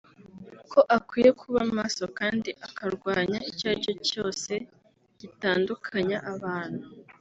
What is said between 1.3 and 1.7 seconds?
kuba